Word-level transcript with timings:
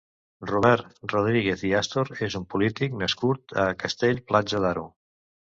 Robert 0.51 0.95
Rodríguez 1.11 1.63
i 1.69 1.71
Astor 1.81 2.09
és 2.29 2.39
un 2.41 2.47
polític 2.55 2.97
nascut 3.03 3.55
a 3.67 3.67
Castell-Platja 3.85 4.65
d'Aro. 4.67 4.89